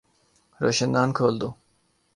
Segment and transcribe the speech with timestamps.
[0.61, 1.49] روشن دان کھول دو